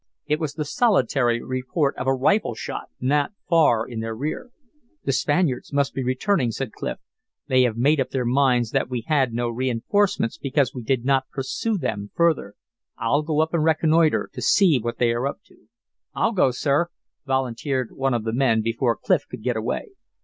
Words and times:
It 0.25 0.39
was 0.39 0.53
the 0.55 0.65
solitary 0.65 1.43
report 1.43 1.95
of 1.95 2.07
a 2.07 2.13
rifle 2.15 2.55
shot 2.55 2.89
not 2.99 3.33
far 3.47 3.87
in 3.87 3.99
their 3.99 4.15
rear. 4.15 4.49
"The 5.03 5.11
Spaniards 5.13 5.71
must 5.71 5.93
be 5.93 6.03
returning," 6.03 6.49
said 6.49 6.71
Clif. 6.71 6.97
"They 7.45 7.61
have 7.65 7.77
made 7.77 7.99
up 7.99 8.09
their 8.09 8.25
minds 8.25 8.71
that 8.71 8.89
we 8.89 9.01
had 9.01 9.31
no 9.31 9.47
reinforcements 9.47 10.39
because 10.39 10.73
we 10.73 10.81
did 10.81 11.05
not 11.05 11.29
pursue 11.29 11.77
them 11.77 12.09
further. 12.15 12.55
I'll 12.97 13.21
go 13.21 13.41
up 13.41 13.53
and 13.53 13.63
reconnoitre, 13.63 14.31
to 14.33 14.41
see 14.41 14.79
what 14.79 14.97
they 14.97 15.11
are 15.11 15.27
up 15.27 15.43
to." 15.45 15.67
"I'll 16.15 16.31
go, 16.33 16.49
sir," 16.49 16.87
volunteered 17.27 17.91
one 17.91 18.15
of 18.15 18.23
the 18.23 18.33
men 18.33 18.63
before 18.63 18.97
Clif 18.97 19.27
could 19.29 19.43
get 19.43 19.55
away. 19.55 19.89